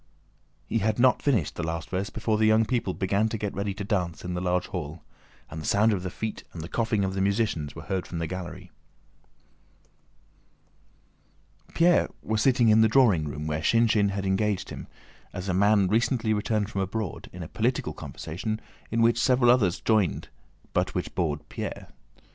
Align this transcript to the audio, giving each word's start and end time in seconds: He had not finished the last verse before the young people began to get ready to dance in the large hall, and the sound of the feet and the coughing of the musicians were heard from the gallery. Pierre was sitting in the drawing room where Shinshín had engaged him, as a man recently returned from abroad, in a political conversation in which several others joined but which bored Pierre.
He 0.65 0.79
had 0.79 0.97
not 0.97 1.21
finished 1.21 1.53
the 1.55 1.61
last 1.63 1.91
verse 1.91 2.09
before 2.09 2.39
the 2.39 2.47
young 2.47 2.65
people 2.65 2.95
began 2.95 3.29
to 3.29 3.37
get 3.37 3.53
ready 3.53 3.75
to 3.75 3.83
dance 3.83 4.25
in 4.25 4.33
the 4.33 4.41
large 4.41 4.65
hall, 4.69 5.03
and 5.51 5.61
the 5.61 5.65
sound 5.67 5.93
of 5.93 6.01
the 6.01 6.09
feet 6.09 6.43
and 6.53 6.63
the 6.63 6.67
coughing 6.67 7.03
of 7.05 7.13
the 7.13 7.21
musicians 7.21 7.75
were 7.75 7.83
heard 7.83 8.07
from 8.07 8.17
the 8.17 8.25
gallery. 8.25 8.71
Pierre 11.75 12.07
was 12.23 12.41
sitting 12.41 12.69
in 12.69 12.81
the 12.81 12.87
drawing 12.87 13.27
room 13.27 13.45
where 13.45 13.61
Shinshín 13.61 14.09
had 14.09 14.25
engaged 14.25 14.71
him, 14.71 14.87
as 15.33 15.47
a 15.47 15.53
man 15.53 15.87
recently 15.87 16.33
returned 16.33 16.71
from 16.71 16.81
abroad, 16.81 17.29
in 17.31 17.43
a 17.43 17.47
political 17.47 17.93
conversation 17.93 18.59
in 18.89 19.03
which 19.03 19.21
several 19.21 19.51
others 19.51 19.79
joined 19.79 20.29
but 20.73 20.95
which 20.95 21.13
bored 21.13 21.47
Pierre. 21.47 21.89